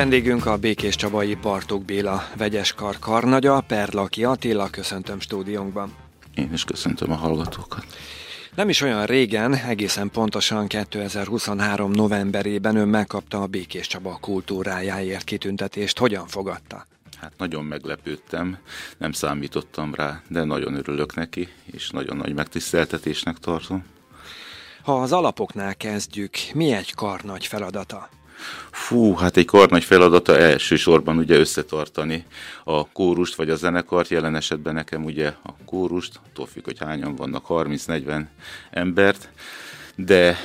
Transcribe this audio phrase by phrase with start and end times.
[0.00, 5.94] Vendégünk a Békés Csabai Bartók Béla vegyeskar karnagya, Perlaki Attila, köszöntöm stúdiónkban.
[6.34, 7.86] Én is köszöntöm a hallgatókat.
[8.54, 15.98] Nem is olyan régen, egészen pontosan 2023 novemberében ön megkapta a Békés Csaba kultúrájáért kitüntetést.
[15.98, 16.86] Hogyan fogadta?
[17.20, 18.58] Hát nagyon meglepődtem,
[18.98, 23.84] nem számítottam rá, de nagyon örülök neki, és nagyon nagy megtiszteltetésnek tartom.
[24.82, 28.08] Ha az alapoknál kezdjük, mi egy kar nagy feladata?
[28.70, 32.24] Fú, hát egy kar nagy feladata elsősorban ugye összetartani
[32.64, 37.14] a kórust vagy a zenekart, jelen esetben nekem ugye a kórust, attól függ, hogy hányan
[37.14, 38.22] vannak, 30-40
[38.70, 39.28] embert,
[39.94, 40.36] de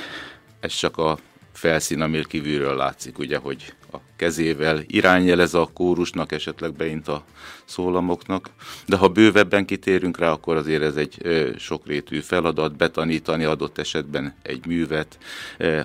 [0.60, 1.18] ez csak a
[1.52, 7.24] felszín, ami kívülről látszik, ugye, hogy a kezével irányjelez a kórusnak, esetleg beint a
[7.64, 8.50] szólamoknak.
[8.86, 11.18] De ha bővebben kitérünk rá, akkor azért ez egy
[11.58, 15.18] sokrétű feladat, betanítani adott esetben egy művet,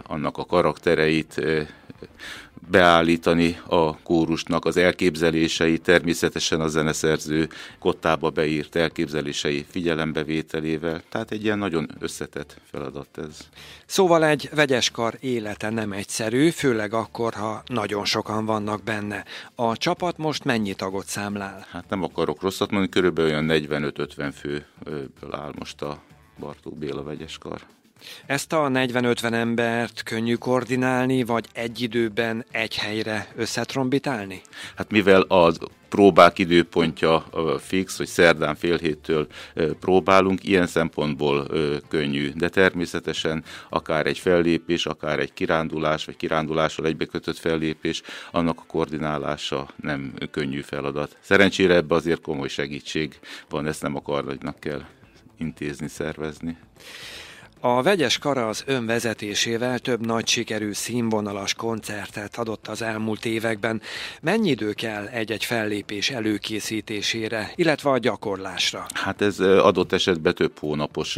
[0.03, 1.41] annak a karaktereit,
[2.69, 7.49] beállítani a kórusnak az elképzelései, természetesen a zeneszerző
[7.80, 11.02] kottába beírt elképzelései figyelembevételével.
[11.09, 13.38] Tehát egy ilyen nagyon összetett feladat ez.
[13.85, 19.25] Szóval egy vegyeskar élete nem egyszerű, főleg akkor, ha nagyon sokan vannak benne.
[19.55, 21.65] A csapat most mennyi tagot számlál?
[21.69, 26.02] Hát nem akarok rosszat mondani, körülbelül olyan 45-50 főből áll most a
[26.39, 27.61] Bartók Béla vegyeskar.
[28.25, 34.41] Ezt a 40-50 embert könnyű koordinálni, vagy egy időben egy helyre összetrombitálni?
[34.75, 35.58] Hát mivel az
[35.89, 37.25] próbák időpontja
[37.59, 39.27] fix, hogy szerdán fél héttől
[39.80, 41.47] próbálunk, ilyen szempontból
[41.88, 48.65] könnyű, de természetesen akár egy fellépés, akár egy kirándulás, vagy kirándulással egybekötött fellépés, annak a
[48.67, 51.17] koordinálása nem könnyű feladat.
[51.21, 54.81] Szerencsére ebbe azért komoly segítség van, ezt nem a karnagynak kell
[55.38, 56.58] intézni, szervezni.
[57.64, 63.82] A vegyes kara az önvezetésével több nagy sikerű színvonalas koncertet adott az elmúlt években.
[64.22, 68.86] Mennyi idő kell egy-egy fellépés előkészítésére, illetve a gyakorlásra?
[68.94, 71.17] Hát ez adott esetben több hónapos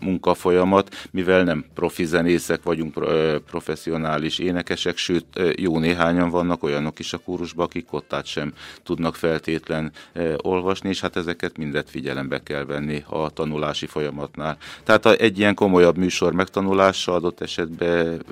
[0.00, 3.04] munkafolyamat, mivel nem profi zenészek vagyunk,
[3.46, 8.52] professzionális énekesek, sőt jó néhányan vannak olyanok is a kórusban, akik kottát sem
[8.82, 9.92] tudnak feltétlen
[10.36, 14.56] olvasni, és hát ezeket mindet figyelembe kell venni a tanulási folyamatnál.
[14.84, 18.22] Tehát egy ilyen komolyabb műsor megtanulása adott esetben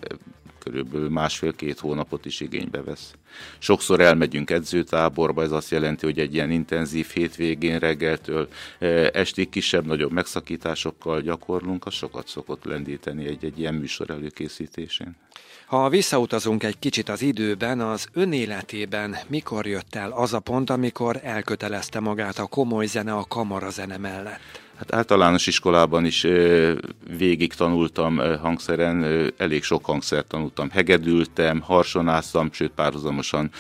[0.58, 3.12] körülbelül másfél-két hónapot is igénybe vesz.
[3.58, 8.48] Sokszor elmegyünk edzőtáborba, ez azt jelenti, hogy egy ilyen intenzív hétvégén reggeltől
[8.78, 15.16] eh, estig kisebb-nagyobb megszakításokkal gyakorlunk, az sokat szokott lendíteni egy-egy ilyen műsor előkészítésén.
[15.66, 21.20] Ha visszautazunk egy kicsit az időben, az önéletében mikor jött el az a pont, amikor
[21.22, 24.67] elkötelezte magát a komoly zene a kamarazene mellett?
[24.78, 26.26] Hát általános iskolában is
[27.16, 30.70] végig tanultam hangszeren, elég sok hangszert tanultam.
[30.70, 33.50] Hegedültem, harsonáztam, sőt párhuzamosan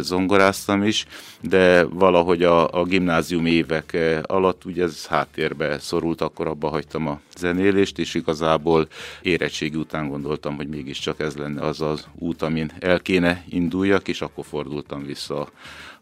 [0.00, 1.06] zongoráztam is,
[1.40, 7.20] de valahogy a, a gimnázium évek alatt ugye ez háttérbe szorult, akkor abba hagytam a
[7.36, 8.88] zenélést, és igazából
[9.22, 14.20] érettségi után gondoltam, hogy mégiscsak ez lenne az az út, amin el kéne induljak, és
[14.20, 15.48] akkor fordultam vissza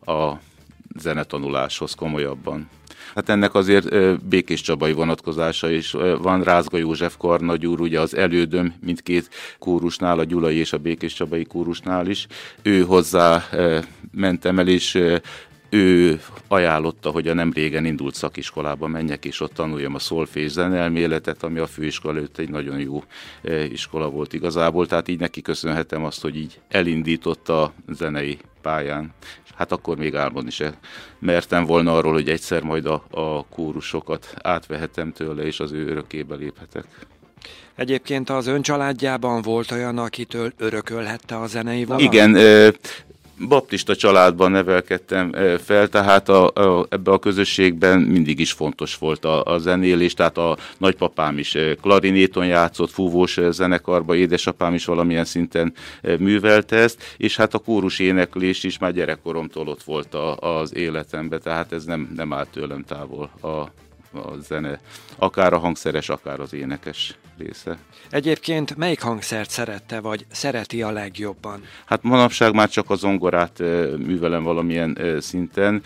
[0.04, 0.32] a
[0.98, 2.68] zenetanuláshoz komolyabban.
[3.14, 5.90] Hát ennek azért Békés Csabai vonatkozása is
[6.22, 6.42] van.
[6.42, 9.28] Rázga József Karnagy úr, ugye az elődöm mindkét
[9.58, 12.26] kórusnál, a Gyulai és a Békés Csabai kórusnál is.
[12.62, 13.48] Ő hozzá
[14.12, 15.02] mentem el, és
[15.72, 21.42] ő ajánlotta, hogy a nem régen indult szakiskolába menjek, és ott tanuljam a szolfés zenelméletet,
[21.42, 23.04] ami a főiskola előtt egy nagyon jó
[23.70, 29.14] iskola volt igazából, tehát így neki köszönhetem azt, hogy így elindította a zenei pályán
[29.60, 30.72] hát akkor még álmodni se
[31.18, 36.34] mertem volna arról, hogy egyszer majd a, a kórusokat átvehetem tőle, és az ő örökébe
[36.34, 36.84] léphetek.
[37.74, 42.12] Egyébként az ön családjában volt olyan, akitől örökölhette a zenei valamit?
[42.12, 42.36] Igen,
[43.48, 45.32] baptista családban nevelkedtem
[45.64, 50.38] fel, tehát a, a, ebbe a közösségben mindig is fontos volt a, a zenélés, tehát
[50.38, 55.72] a nagypapám is klarinéton játszott, fúvós zenekarba, édesapám is valamilyen szinten
[56.18, 61.40] művelte ezt, és hát a kórus éneklés is már gyerekkoromtól ott volt a, az életemben,
[61.42, 64.80] tehát ez nem, nem állt tőlem távol a a zene,
[65.16, 67.78] akár a hangszeres, akár az énekes része.
[68.10, 71.62] Egyébként melyik hangszert szerette, vagy szereti a legjobban?
[71.84, 73.58] Hát manapság már csak a zongorát
[73.98, 75.82] művelem valamilyen szinten.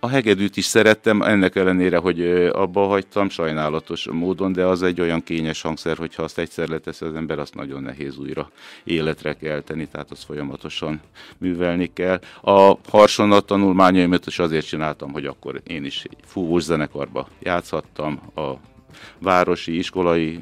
[0.00, 2.20] A hegedűt is szerettem, ennek ellenére, hogy
[2.52, 7.14] abba hagytam sajnálatos módon, de az egy olyan kényes hangszer, hogyha azt egyszer letesz az
[7.14, 8.50] ember, azt nagyon nehéz újra
[8.84, 11.00] életre kelteni, tehát azt folyamatosan
[11.38, 12.20] művelni kell.
[12.42, 18.52] A harsonat tanulmányaimat is azért csináltam, hogy akkor én is fúvós zenekarba játszhattam, a
[19.18, 20.38] városi, iskolai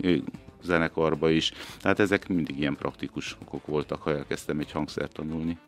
[0.62, 1.52] zenekarba is.
[1.80, 5.58] Tehát ezek mindig ilyen praktikus okok voltak, ha elkezdtem egy hangszert tanulni.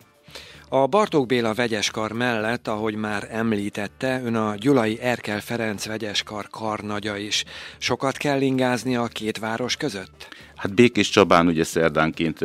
[0.69, 7.17] A Bartók Béla vegyeskar mellett, ahogy már említette, ön a Gyulai Erkel Ferenc vegyeskar karnagya
[7.17, 7.45] is.
[7.79, 10.29] Sokat kell ingázni a két város között?
[10.57, 12.39] Hát Békés Csabán ugye szerdánként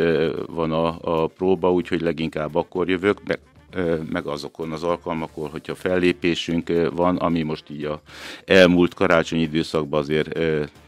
[0.47, 3.39] van a, a próba, úgyhogy leginkább akkor jövök, meg,
[4.09, 8.01] meg azokon az alkalmakon, hogyha fellépésünk van, ami most így a
[8.45, 10.39] elmúlt karácsonyi időszakban azért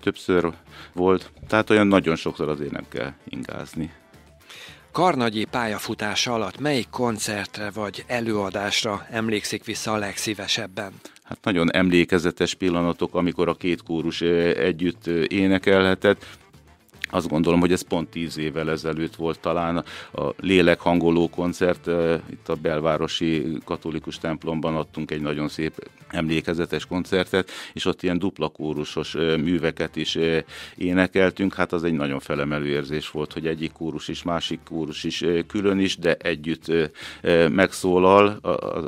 [0.01, 0.51] többször
[0.94, 3.92] volt, tehát olyan nagyon sokszor azért nem kell ingázni.
[4.94, 10.92] Karnagyi pályafutása alatt melyik koncertre vagy előadásra emlékszik vissza a legszívesebben?
[11.24, 16.25] Hát nagyon emlékezetes pillanatok, amikor a két kórus együtt énekelhetett.
[17.13, 19.83] Azt gondolom, hogy ez pont tíz évvel ezelőtt volt talán
[20.13, 21.88] a lélekhangoló koncert.
[22.30, 28.48] Itt a belvárosi katolikus templomban adtunk egy nagyon szép emlékezetes koncertet, és ott ilyen dupla
[28.48, 30.18] kórusos műveket is
[30.75, 31.54] énekeltünk.
[31.54, 35.80] Hát az egy nagyon felemelő érzés volt, hogy egyik kórus is, másik kórus is külön
[35.80, 36.71] is, de együtt
[37.50, 38.27] megszólal,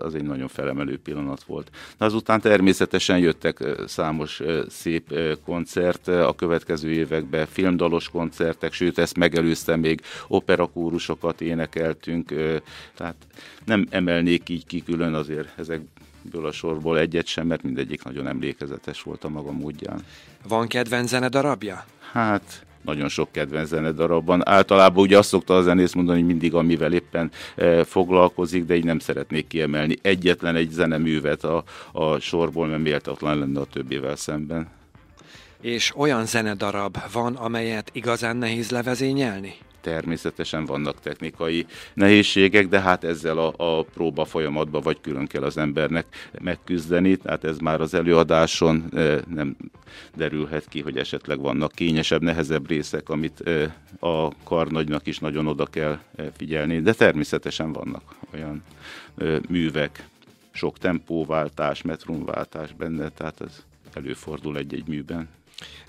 [0.03, 1.69] az egy nagyon felemelő pillanat volt.
[1.97, 9.75] De azután természetesen jöttek számos szép koncert a következő években, filmdalos koncertek, sőt ezt megelőzte
[9.75, 12.33] még operakórusokat énekeltünk,
[12.95, 13.15] tehát
[13.65, 19.01] nem emelnék így ki külön azért ezekből a sorból egyet sem, mert mindegyik nagyon emlékezetes
[19.01, 19.99] volt a maga módján.
[20.47, 21.85] Van kedvenc zenedarabja?
[22.11, 24.47] Hát nagyon sok kedvenc zenedarabban.
[24.47, 28.83] Általában ugye azt szokta a zenész mondani, hogy mindig amivel éppen e, foglalkozik, de így
[28.83, 34.67] nem szeretnék kiemelni egyetlen egy zeneművet a, a sorból, mert méltatlan lenne a többével szemben.
[35.65, 39.53] És olyan zenedarab van, amelyet igazán nehéz levezényelni?
[39.81, 45.57] Természetesen vannak technikai nehézségek, de hát ezzel a, a próba folyamatban vagy külön kell az
[45.57, 46.05] embernek
[46.41, 49.55] megküzdeni, tehát ez már az előadáson e, nem
[50.15, 55.65] derülhet ki, hogy esetleg vannak kényesebb, nehezebb részek, amit e, a karnagynak is nagyon oda
[55.65, 58.63] kell e, figyelni, de természetesen vannak olyan
[59.49, 60.07] művek,
[60.51, 63.63] sok tempóváltás, metrumváltás benne, tehát ez
[63.93, 65.29] előfordul egy-egy műben.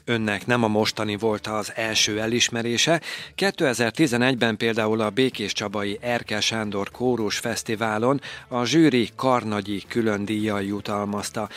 [0.04, 3.00] Önnek nem a mostani volt az első elismerése.
[3.36, 11.48] 2011-ben például a Békés Csabai Erkel Sándor Kórus Fesztiválon a zsűri Karnagyi külön díjjal jutalmazta.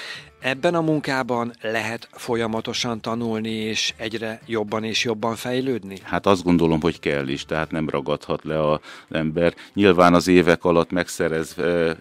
[0.41, 5.97] Ebben a munkában lehet folyamatosan tanulni, és egyre jobban és jobban fejlődni?
[6.03, 9.53] Hát azt gondolom, hogy kell is, tehát nem ragadhat le az ember.
[9.73, 11.55] Nyilván az évek alatt megszerez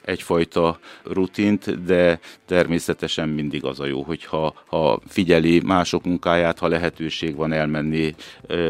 [0.05, 7.37] egyfajta rutint, de természetesen mindig az a jó, hogyha ha figyeli mások munkáját, ha lehetőség
[7.37, 8.15] van elmenni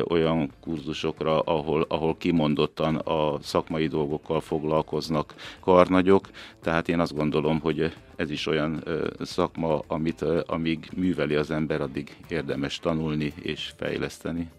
[0.08, 6.28] olyan kurzusokra, ahol, ahol kimondottan a szakmai dolgokkal foglalkoznak karnagyok.
[6.62, 8.84] Tehát én azt gondolom, hogy ez is olyan
[9.20, 14.50] szakma, amit amíg műveli az ember, addig érdemes tanulni és fejleszteni.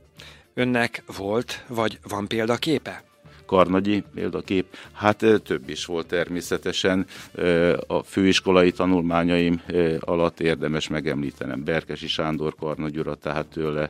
[0.54, 3.09] Önnek volt, vagy van példaképe?
[3.50, 7.06] Karnagyi példakép, hát több is volt természetesen.
[7.88, 9.62] A főiskolai tanulmányaim
[10.00, 13.90] alatt érdemes megemlítenem Berkesi Sándor Karnagyura, tehát tőle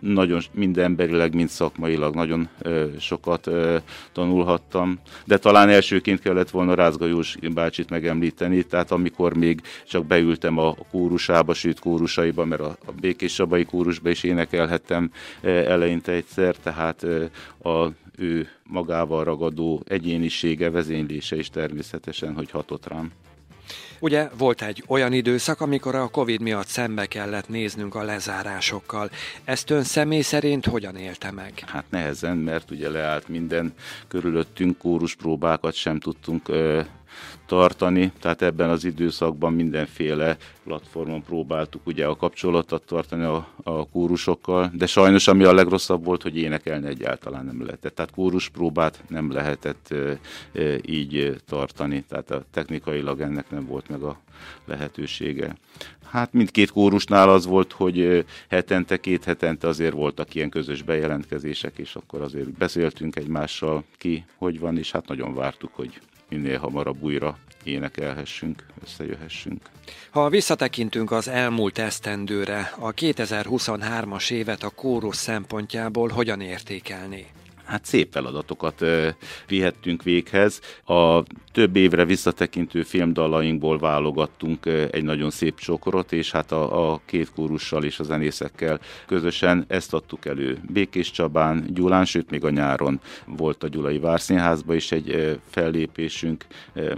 [0.00, 2.48] nagyon mind emberileg, mind szakmailag nagyon
[2.98, 3.50] sokat
[4.12, 10.58] tanulhattam, de talán elsőként kellett volna Rázga Jós bácsit megemlíteni, tehát amikor még csak beültem
[10.58, 15.10] a kórusába, sőt kórusaiba, mert a Békés Sabai kórusba is énekelhettem
[15.42, 17.06] eleinte egyszer, tehát
[17.62, 23.12] a ő magával ragadó egyénisége, vezénylése is természetesen, hogy hatott rám.
[24.00, 29.10] Ugye volt egy olyan időszak, amikor a Covid miatt szembe kellett néznünk a lezárásokkal.
[29.44, 31.52] Ezt ön személy szerint hogyan élte meg?
[31.66, 33.74] Hát nehezen, mert ugye leállt minden
[34.08, 36.80] körülöttünk, kóruspróbákat sem tudtunk ö,
[37.46, 44.70] tartani, tehát ebben az időszakban mindenféle platformon próbáltuk ugye a kapcsolatot tartani a, a kórusokkal,
[44.74, 47.94] de sajnos ami a legrosszabb volt, hogy énekelni egyáltalán nem lehetett.
[47.94, 50.18] Tehát kóruspróbát nem lehetett e,
[50.60, 54.20] e, így tartani, tehát a technikailag ennek nem volt meg a
[54.64, 55.56] lehetősége.
[56.12, 61.94] Hát mindkét kórusnál az volt, hogy hetente, két hetente azért voltak ilyen közös bejelentkezések, és
[61.94, 66.00] akkor azért beszéltünk egymással ki, hogy van, és hát nagyon vártuk, hogy
[66.32, 69.60] minél hamarabb újra énekelhessünk, összejöhessünk.
[70.10, 77.26] Ha visszatekintünk az elmúlt esztendőre, a 2023-as évet a kórus szempontjából hogyan értékelné?
[77.64, 78.84] Hát szép feladatokat
[79.46, 80.60] vihettünk véghez.
[80.84, 87.32] A több évre visszatekintő filmdalainkból válogattunk egy nagyon szép csokorot, és hát a, a két
[87.32, 90.58] kórussal és a zenészekkel közösen ezt adtuk elő.
[90.68, 96.46] Békés Csabán, Gyulán, sőt még a nyáron volt a Gyulai Várszínházban is egy fellépésünk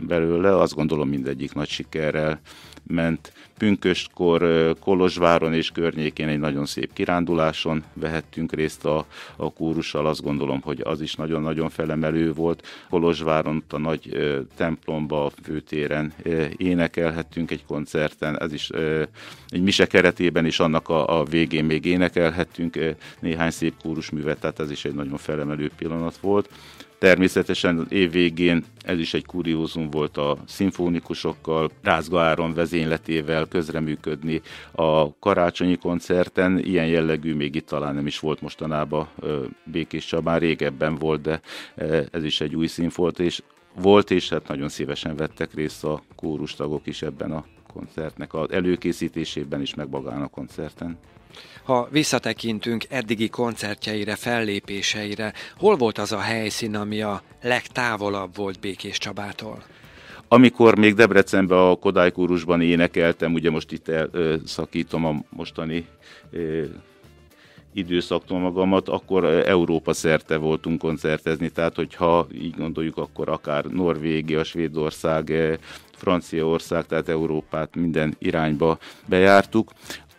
[0.07, 2.41] belőle, azt gondolom mindegyik nagy sikerrel
[2.87, 10.07] ment Pünköstkor, Kolozsváron és környékén egy nagyon szép kiránduláson vehettünk részt a, a kórussal.
[10.07, 12.67] Azt gondolom, hogy az is nagyon-nagyon felemelő volt.
[12.91, 14.17] Kolozsváron a nagy
[14.57, 16.15] templomba, a főtéren
[16.57, 18.41] énekelhettünk egy koncerten.
[18.41, 18.71] Ez is
[19.49, 22.79] egy mise keretében is annak a, a végén még énekelhettünk
[23.21, 26.49] néhány szép kórusművet, tehát ez is egy nagyon felemelő pillanat volt.
[27.05, 34.41] Természetesen év végén ez is egy kuriózum volt a szimfonikusokkal, Rázga Áron vezényletével közreműködni
[34.73, 36.59] a karácsonyi koncerten.
[36.59, 39.09] Ilyen jellegű még itt talán nem is volt mostanában
[39.65, 41.41] Békés Csabán, régebben volt, de
[42.11, 43.43] ez is egy új színfolt, és
[43.75, 49.61] volt, és hát nagyon szívesen vettek részt a kórustagok is ebben a koncertnek az előkészítésében
[49.61, 50.99] is, meg magán a koncerten.
[51.63, 58.99] Ha visszatekintünk eddigi koncertjeire, fellépéseire, hol volt az a helyszín, ami a legtávolabb volt Békés
[58.99, 59.63] Csabától?
[60.29, 63.91] Amikor még Debrecenben a Kodály kórusban énekeltem, ugye most itt
[64.45, 65.87] szakítom a mostani
[67.73, 75.33] időszaktól magamat, akkor Európa szerte voltunk koncertezni, tehát hogyha így gondoljuk, akkor akár Norvégia, Svédország,
[75.93, 79.71] Franciaország, tehát Európát minden irányba bejártuk.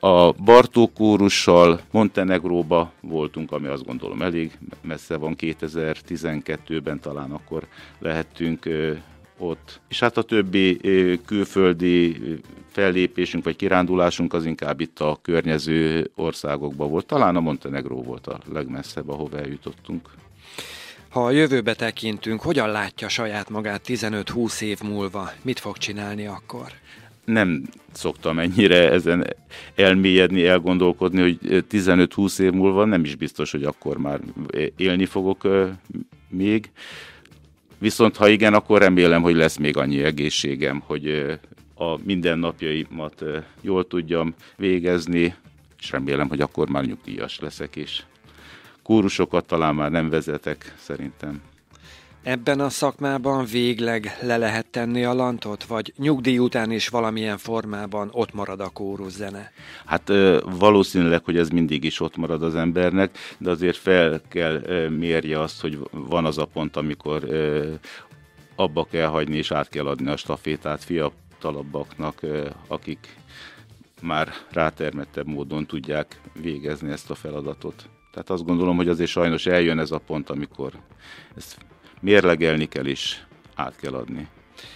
[0.06, 7.68] A Bartók kórussal Montenegróba voltunk, ami azt gondolom elég messze van, 2012-ben talán akkor
[8.00, 8.70] lehettünk
[9.38, 9.82] ott.
[9.88, 10.80] És hát a többi
[11.26, 12.18] külföldi
[12.72, 17.06] fellépésünk vagy kirándulásunk az inkább itt a környező országokban volt.
[17.06, 20.10] Talán a Montenegró volt a legmesszebb, ahova eljutottunk.
[21.10, 25.32] Ha a jövőbe tekintünk, hogyan látja saját magát 15-20 év múlva?
[25.42, 26.68] Mit fog csinálni akkor?
[27.26, 29.28] Nem szoktam ennyire ezen
[29.76, 34.20] elmélyedni, elgondolkodni, hogy 15-20 év múlva nem is biztos, hogy akkor már
[34.76, 35.48] élni fogok
[36.30, 36.70] még.
[37.78, 41.38] Viszont ha igen, akkor remélem, hogy lesz még annyi egészségem, hogy
[41.76, 43.24] a mindennapjaimat
[43.62, 45.36] jól tudjam végezni,
[45.80, 48.04] és remélem, hogy akkor már nyugdíjas leszek, és
[48.84, 51.42] kórusokat talán már nem vezetek, szerintem.
[52.26, 58.10] Ebben a szakmában végleg le lehet tenni a lantot, vagy nyugdíj után is valamilyen formában
[58.12, 58.72] ott marad a
[59.08, 59.52] zene?
[59.86, 60.12] Hát
[60.44, 65.62] valószínűleg, hogy ez mindig is ott marad az embernek, de azért fel kell mérje azt,
[65.62, 67.24] hogy van az a pont, amikor
[68.56, 72.22] abba kell hagyni és át kell adni a stafétát fiatalabbaknak,
[72.68, 73.16] akik
[74.02, 77.90] már rátermettebb módon tudják végezni ezt a feladatot.
[78.12, 80.72] Tehát azt gondolom, hogy azért sajnos eljön ez a pont, amikor
[81.36, 81.58] ezt
[82.02, 83.26] mérlegelni kell is
[83.56, 84.28] át kell adni.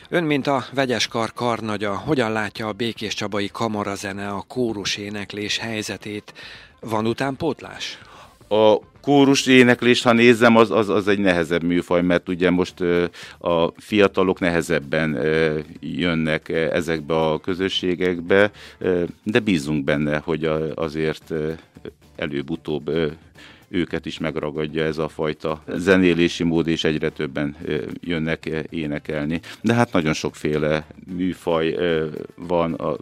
[0.09, 5.57] Ön, mint a vegyes kar karnagya, hogyan látja a Békés Csabai kamarazene, a kórus éneklés
[5.57, 6.33] helyzetét?
[6.79, 7.99] Van utánpótlás?
[8.47, 12.81] A kórus éneklést, ha nézem, az, az, az egy nehezebb műfaj, mert ugye most
[13.39, 15.17] a fiatalok nehezebben
[15.79, 18.51] jönnek ezekbe a közösségekbe,
[19.23, 21.33] de bízunk benne, hogy azért
[22.15, 22.91] előbb-utóbb
[23.69, 27.55] őket is megragadja ez a fajta zenélési mód, és egyre többen
[28.01, 29.41] jönnek énekelni.
[29.61, 31.75] De hát nagyon sokféle műfaj
[32.35, 32.97] van, a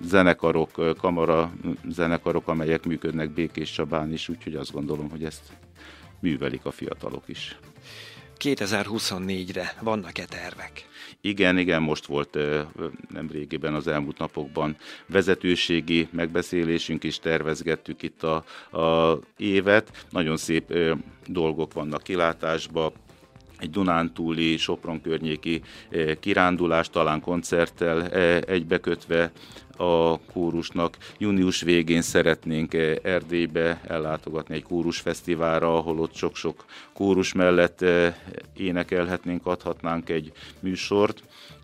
[0.00, 1.52] zenekarok, kamara
[1.88, 5.42] zenekarok, amelyek működnek Békés Csabán is, úgyhogy azt gondolom, hogy ezt
[6.20, 7.58] művelik a fiatalok is.
[8.40, 10.88] 2024-re vannak-e tervek?
[11.20, 12.38] Igen, igen, most volt
[13.08, 18.44] nem régiben az elmúlt napokban vezetőségi megbeszélésünk is, tervezgettük itt a,
[18.78, 20.06] a évet.
[20.10, 20.74] Nagyon szép
[21.26, 22.92] dolgok vannak kilátásba,
[23.60, 25.62] egy Dunántúli, Sopron környéki
[26.20, 28.08] kirándulás, talán koncerttel
[28.40, 29.32] egybekötve
[29.80, 30.96] a kórusnak.
[31.18, 38.14] Június végén szeretnénk eh, Erdélybe ellátogatni egy kórusfesztiválra, ahol ott sok-sok kórus mellett eh,
[38.56, 41.22] énekelhetnénk, adhatnánk egy műsort.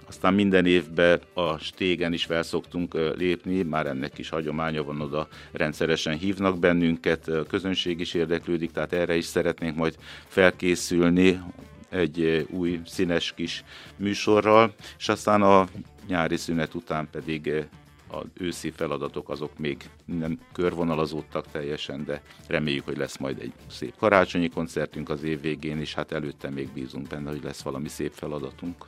[0.09, 5.29] Aztán minden évben a stégen is felszoktunk eh, lépni, már ennek is hagyománya van oda,
[5.53, 11.41] rendszeresen hívnak bennünket, a közönség is érdeklődik, tehát erre is szeretnénk majd felkészülni
[11.89, 13.65] egy új színes kis
[13.97, 15.69] műsorral, és aztán a
[16.07, 17.67] nyári szünet után pedig
[18.09, 23.95] az őszi feladatok azok még nem körvonalazódtak teljesen, de reméljük, hogy lesz majd egy szép
[23.99, 28.13] karácsonyi koncertünk az év végén, és hát előtte még bízunk benne, hogy lesz valami szép
[28.13, 28.87] feladatunk.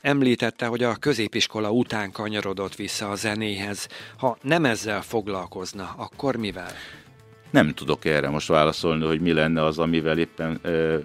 [0.00, 3.88] Említette, hogy a középiskola után kanyarodott vissza a zenéhez.
[4.18, 6.70] Ha nem ezzel foglalkozna, akkor mivel?
[7.50, 10.98] Nem tudok erre most válaszolni, hogy mi lenne az, amivel éppen ö,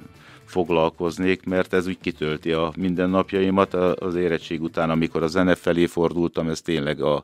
[0.45, 6.49] foglalkoznék, mert ez úgy kitölti a mindennapjaimat az érettség után, amikor a zene felé fordultam,
[6.49, 7.23] ez tényleg a,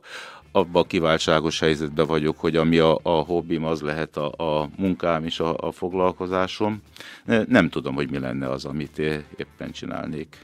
[0.52, 5.24] abba a kiváltságos helyzetben vagyok, hogy ami a, a hobbim, az lehet a, a munkám
[5.24, 6.82] és a, a foglalkozásom.
[7.46, 8.98] Nem tudom, hogy mi lenne az, amit
[9.36, 10.38] éppen csinálnék.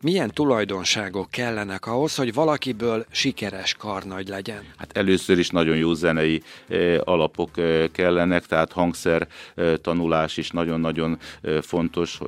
[0.00, 4.64] Milyen tulajdonságok kellenek ahhoz, hogy valakiből sikeres karnagy legyen?
[4.76, 6.42] Hát először is nagyon jó zenei
[7.04, 7.50] alapok
[7.92, 9.28] kellenek, tehát hangszer
[9.80, 11.18] tanulás is nagyon-nagyon
[11.60, 12.20] fontos.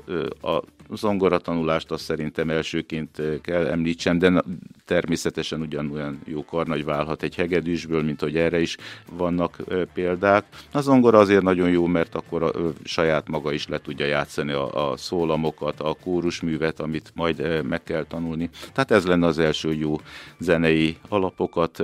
[0.43, 0.63] A
[0.97, 4.43] zongora tanulást azt szerintem elsőként kell említsem, de
[4.85, 8.77] természetesen ugyanolyan jó karnagy válhat egy hegedűsből, mint hogy erre is
[9.13, 9.57] vannak
[9.95, 10.45] példák.
[10.73, 12.53] A zongora azért nagyon jó, mert akkor a,
[12.85, 18.05] saját maga is le tudja játszani a, a szólamokat, a kórusművet, amit majd meg kell
[18.05, 18.51] tanulni.
[18.73, 19.97] Tehát ez lenne az első jó
[20.39, 21.83] zenei alapokat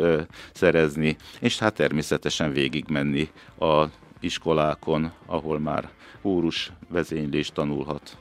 [0.52, 3.84] szerezni, és hát természetesen végigmenni a
[4.20, 5.90] iskolákon, ahol már
[6.22, 8.16] kórus vezénylést tanulhat.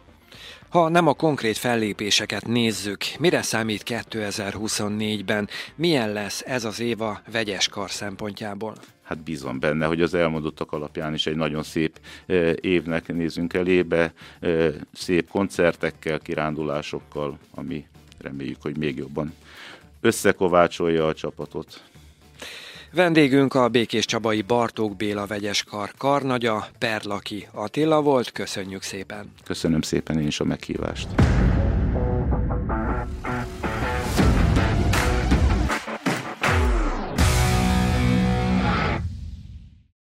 [0.70, 5.50] Ha nem a konkrét fellépéseket nézzük, mire számít 2024-ben?
[5.76, 8.76] Milyen lesz ez az év a vegyes kar szempontjából?
[9.04, 12.00] Hát bízom benne, hogy az elmondottak alapján is egy nagyon szép
[12.62, 14.14] évnek nézünk elébe,
[14.94, 19.34] szép koncertekkel, kirándulásokkal, ami reméljük, hogy még jobban
[20.02, 21.84] összekovácsolja a csapatot.
[22.96, 28.32] Vendégünk a Békés Csabai Bartók Béla vegyeskar karnagya, Perlaki Attila volt.
[28.32, 29.32] Köszönjük szépen!
[29.44, 31.08] Köszönöm szépen én is a meghívást!